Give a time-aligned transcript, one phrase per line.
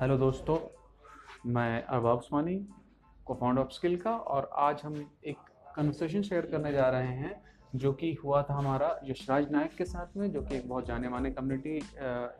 [0.00, 0.56] Hello दोस्तों,
[1.46, 2.54] मैं अरबाब उस्मानी
[3.26, 4.94] को फाउंडर ऑफ़ स्किल का, और आज हम
[5.26, 5.36] एक
[5.76, 7.32] कन्वर्सेशन शेयर करने जा रहे हैं,
[7.74, 11.08] जो कि हुआ था हमारा यशराज नायक के साथ में, जो कि एक बहुत जाने
[11.08, 11.76] माने कम्युनिटी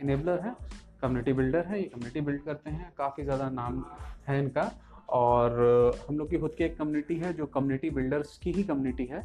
[0.02, 0.54] इनेबलर है
[1.02, 3.84] कम्युनिटी बिल्डर है, ये कम्युनिटी बिल्ड करते हैं, काफ़ी ज़्यादा नाम
[4.28, 4.70] है इनका,
[5.10, 9.06] और हम लोग की खुद की एक कम्युनिटी है, जो कम्युनिटी बिल्डर्स की ही कम्युनिटी
[9.06, 9.22] है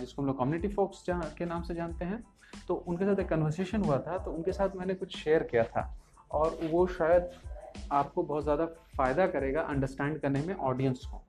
[0.00, 2.24] जिसको हम लोग कम्युनिटी फोक्स के नाम से जानते हैं।
[2.68, 5.88] तो उनके साथ एक कन्वर्सेशन हुआ था तो उनके साथ मैंने कुछ शेयर किया था,
[6.30, 7.30] और वो शायद
[7.92, 8.66] आपको बहुत ज़्यादा
[8.96, 11.24] फ़ायदा करेगा अंडरस्टैंड करने में ऑडियंस को।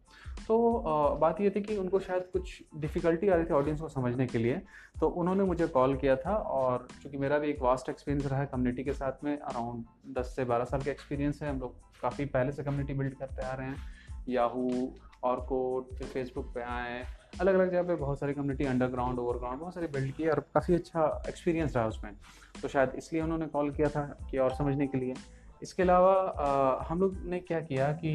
[0.47, 4.25] तो बात ये थी कि उनको शायद कुछ डिफ़िकल्टी आ रही थी ऑडियंस को समझने
[4.27, 4.61] के लिए
[4.99, 8.45] तो उन्होंने मुझे कॉल किया था और चूँकि मेरा भी एक वास्ट एक्सपीरियंस रहा है
[8.45, 9.83] कम्युनिटी के साथ में अराउंड
[10.17, 13.41] 10 से 12 साल का एक्सपीरियंस है, हम लोग काफ़ी पहले से कम्युनिटी बिल्ड करते
[13.41, 13.87] आ रहे हैं।
[14.29, 14.91] याहू
[15.23, 17.03] और कोड फिर फेसबुक पे आए
[17.39, 20.75] अलग अलग जगह पे बहुत सारी कम्युनिटी अंडरग्राउंड ओवरग्राउंड बहुत सारी बिल्ड की और काफ़ी
[20.75, 22.13] अच्छा एक्सपीरियंस रहा उसमें।
[22.61, 25.13] तो शायद इसलिए उन्होंने कॉल किया था कि और समझने के लिए।
[25.61, 28.11] इसके अलावा हम लोग ने क्या किया कि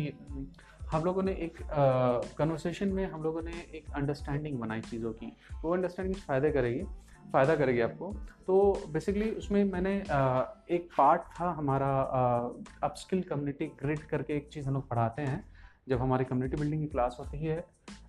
[0.93, 1.59] हम लोगों ने एक
[2.39, 6.85] कन्वर्सेशन में हम लोगों ने एक अंडरस्टैंडिंग बनाई चीज़ों की। वो अंडरस्टैंडिंग फ़ायदे करेगी
[7.33, 8.13] फ़ायदा करेगी आपको।
[8.47, 11.91] तो बेसिकली उसमें मैंने आ, एक पार्ट था हमारा
[12.83, 15.43] अपस्किल कम्युनिटी ग्रिड करके एक चीज़ हम लोग पढ़ाते हैं।
[15.87, 17.65] जब हमारी कम्युनिटी बिल्डिंग की क्लास होती है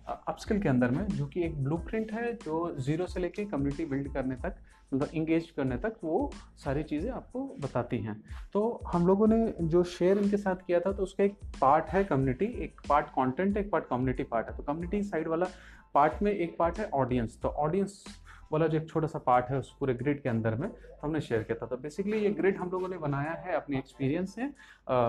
[0.08, 4.12] अपस्किल के अंदर में, जो कि एक ब्लूप्रिंट है, जो ज़ीरो से लेके कम्युनिटी बिल्ड
[4.14, 4.56] करने तक
[4.92, 6.30] मतलब इंगेज करने तक, वो
[6.64, 8.14] सारी चीज़ें आपको बताती हैं।
[8.52, 12.04] तो हम लोगों ने जो शेयर इनके साथ किया था तो उसका एक पार्ट है
[12.04, 15.46] कम्युनिटी एक पार्ट कंटेंट एक पार्ट कम्युनिटी पार्ट है। तो कम्युनिटी साइड वाला
[15.94, 18.04] पार्ट में एक पार्ट है ऑडियंस तो ऑडियंस
[18.52, 20.68] वाला जो एक छोटा सा पार्ट है उस पूरे ग्रिड के अंदर में
[21.02, 24.34] हमने शेयर किया था। तो बेसिकली ये ग्रिड हम लोगों ने बनाया है अपने एक्सपीरियंस
[24.34, 24.50] से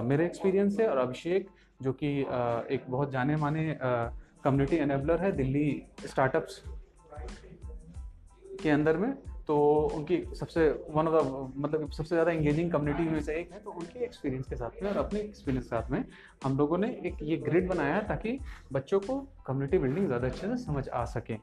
[0.04, 1.50] मेरे एक्सपीरियंस से और अभिषेक,
[1.82, 2.20] जो कि
[2.76, 6.62] एक बहुत जाने माने कम्युनिटी एनेबलर है दिल्ली स्टार्टअप्स
[8.62, 9.14] के अंदर में।
[9.48, 9.58] तो
[9.96, 13.72] उनकी सबसे वन ऑफ़ द मतलब सबसे ज़्यादा इंगेजिंग कम्युनिटी में से एक है तो
[13.72, 16.04] उनके एक्सपीरियंस के साथ में और अपने एक्सपीरियंस के साथ में
[16.44, 18.38] हम लोगों ने एक ये ग्रिड बनाया ताकि
[18.74, 21.38] बच्चों को कम्युनिटी बिल्डिंग ज़्यादा अच्छे से समझ आ सके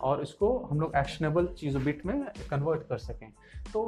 [0.00, 3.28] और इसको हम लोग एक्शनेबल चीज़ों बिट में कन्वर्ट कर सकें।
[3.72, 3.80] तो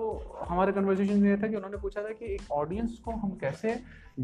[0.49, 3.79] हमारे कन्वर्सेशन में यह था कि उन्होंने पूछा था कि एक ऑडियंस को हम कैसे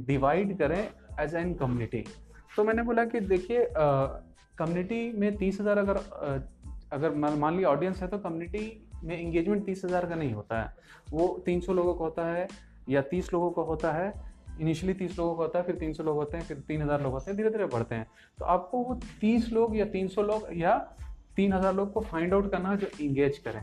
[0.07, 0.81] डिवाइड करें
[1.21, 2.05] एज एन कम्युनिटी
[2.57, 5.97] तो मैंने बोला कि देखिए कम्युनिटी में तीस हज़ार अगर
[6.93, 8.67] अगर मान लिया ऑडियंस है तो कम्युनिटी
[9.05, 10.73] में इंगेजमेंट तीस हज़ार का नहीं होता है।
[11.11, 12.47] वो तीन सौ लोगों का होता है
[12.89, 14.13] या तीस लोगों का होता है।
[14.61, 17.03] इनिशियली तीस लोगों का होता है, फिर तीन सौ लोग होते हैं, फिर तीन हज़ार
[17.03, 18.07] लोग होते हैं धीरे धीरे बढ़ते हैं।
[18.39, 20.77] तो आपको वो तीस लोग या तीन सौ लोग या
[21.37, 23.61] तीन हज़ार लोग को फाइंड आउट करना है जो इंगेज करें।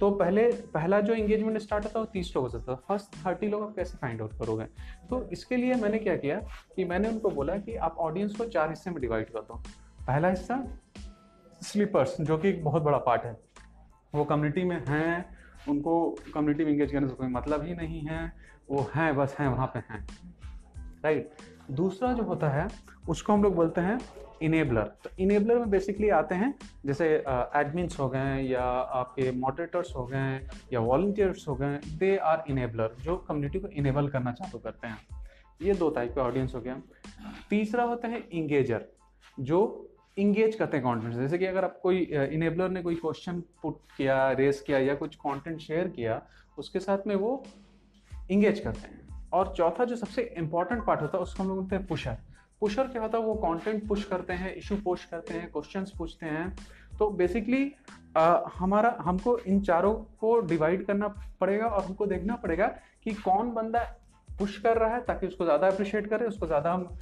[0.00, 0.42] तो पहले,
[0.74, 3.74] पहला जो इंगेजमेंट स्टार्ट होता है वो तीस लोगों से था फ़र्स्ट थर्टी लोग आप
[3.76, 4.64] कैसे फाइंड आउट करोगे?
[5.10, 6.40] तो इसके लिए मैंने क्या किया
[6.76, 9.62] कि मैंने उनको बोला कि आप ऑडियंस को चार हिस्से में डिवाइड कर दो।
[10.06, 10.64] पहला हिस्सा
[11.62, 13.36] स्लीपर्स जो कि एक बहुत बड़ा पार्ट है।
[14.14, 15.24] वो कम्युनिटी में हैं,
[15.68, 15.94] उनको
[16.34, 18.32] कम्युनिटी में इंगेज करने से कोई मतलब ही नहीं है,
[18.70, 20.06] वो हैं, बस हैं, वहाँ पे हैं।
[21.04, 21.30] राइट
[21.70, 22.68] दूसरा जो होता है,
[23.08, 23.98] उसको हम लोग बोलते हैं
[24.42, 26.54] इनेबलर तो इनेबलर में बेसिकली आते हैं,
[26.86, 27.06] जैसे
[27.56, 30.40] एडमिन्स हो गए या आपके मॉडरेटर्स हो गए
[30.72, 34.98] या वॉल्टियर्स हो गए दे आर इनेबलर जो कम्युनिटी को इनेबल करना चालू करते हैं।
[35.62, 36.80] ये दो टाइप का ऑडियंस हो गया
[37.50, 38.84] तीसरा होता है इंगेजर
[39.40, 39.60] जो
[40.16, 41.98] इंगेज करते हैं कॉन्टेंट जैसे कि अगर आप कोई
[42.32, 46.22] इनेबलर ने कोई क्वेश्चन पुट किया रेस किया या कुछ कंटेंट शेयर किया,
[46.58, 47.42] उसके साथ में वो
[48.30, 51.76] इंगेज करते हैं। और चौथा जो सबसे इंपॉर्टेंट पार्ट होता है, उसको हम लोग बोलते
[51.76, 52.16] हैं पुशर
[52.60, 53.24] पुशर क्या होता है?
[53.24, 56.56] वो कंटेंट पुश करते हैं इशू पुश करते हैं क्वेश्चंस पूछते हैं।
[56.98, 57.72] तो बेसिकली
[58.54, 61.08] हमारा, हमको इन चारों को डिवाइड करना
[61.40, 62.66] पड़ेगा और हमको देखना पड़ेगा
[63.04, 63.82] कि कौन बंदा
[64.38, 66.96] पुश कर रहा है ताकि उसको ज़्यादा अप्रिशिएट करें, उसको ज़्यादा हम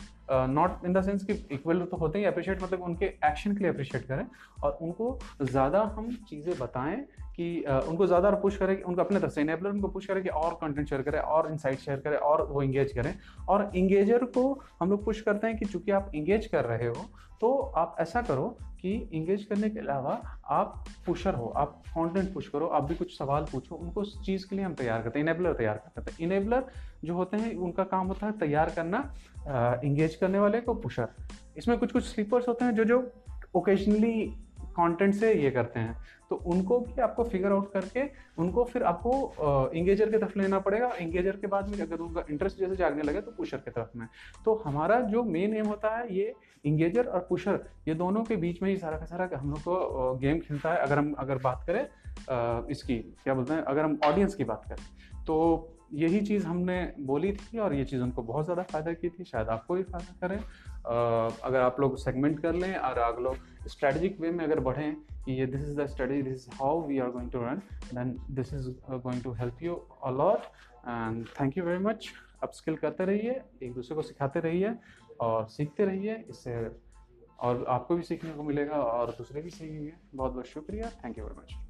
[0.54, 3.72] नॉट इन द सेंस कि इक्वल तो होते ही अप्रिशिएट मतलब उनके एक्शन के लिए
[3.72, 4.26] अप्रिशिएट करें
[4.62, 7.04] और उनको ज़्यादा हम चीज़ें बताएँ
[7.37, 10.28] कि उनको ज़्यादा पुश करें कि, उनको अपने तरफ़ से इनेबलर उनको पुश करें कि
[10.31, 13.15] और कंटेंट शेयर करें, और इनसाइट शेयर करें, और वो इंगेज करें।
[13.48, 17.06] और इंगेजर को हम लोग पुश करते हैं कि चूँकि आप इंगेज कर रहे हो
[17.41, 18.44] तो आप ऐसा करो
[18.81, 20.12] कि इंगेज करने के अलावा
[20.50, 24.47] आप पुशर हो, आप कंटेंट पुश करो, आप भी कुछ सवाल पूछो, उनको उस चीज़
[24.48, 26.65] के लिए हम तैयार करते हैं इनेबलर तैयार करते हैं। इनेबलर
[27.04, 31.09] जो होते हैं, उनका काम होता है तैयार करना इंगेज करने वाले को पुशर
[31.56, 33.03] इसमें कुछ कुछ स्लीपर्स होते हैं जो जो
[33.54, 34.15] ओकेजनली
[34.72, 35.97] कंटेंट से ये करते हैं।
[36.30, 38.03] तो उनको भी आपको फिगर आउट करके,
[38.39, 42.59] उनको फिर आपको इंगेजर की तरफ़ लेना पड़ेगा। इंगेजर के बाद में अगर उनका इंटरेस्ट
[42.59, 44.07] जैसे जागने लगे तो पुशर की तरफ़ में।
[44.45, 46.34] तो हमारा जो मेन एम होता है ये
[46.65, 50.15] इंगेजर और पुशर ये दोनों के बीच में ही सारा का सारा हम लोग को
[50.19, 51.86] गेम खेलता है। अगर हम, अगर बात करें
[52.71, 55.36] इसकी, क्या बोलते हैं, अगर हम ऑडियंस की बात करें तो
[55.94, 59.48] यही चीज़ हमने बोली थी और ये चीज़ उनको बहुत ज़्यादा फ़ायदा की थी, शायद
[59.48, 60.39] आपको भी फ़ायदा करें।
[61.44, 64.94] अगर आप लोग सेगमेंट कर लें और आप लोग स्ट्रेटजिक वे में अगर बढ़ें
[65.24, 67.62] कि ये this is the study this is how we are going to run
[67.94, 69.74] then this is going to help you
[70.04, 70.47] a lot
[70.89, 72.10] and thank you very much
[72.42, 74.74] upskill करते रहिए, एक दूसरे को सिखाते रहिए
[75.21, 76.71] और सीखते रहिए, इससे
[77.41, 81.24] और आपको भी सीखने को मिलेगा और दूसरे भी सीखेंगे। बहुत बहुत शुक्रिया। Thank you
[81.24, 81.61] very much